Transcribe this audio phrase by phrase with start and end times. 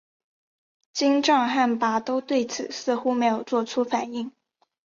[0.93, 4.31] 金帐汗拔都对此似乎没有作出反应。